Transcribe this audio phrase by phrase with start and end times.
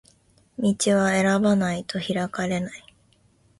[0.57, 2.83] 道は選ばないと開かれない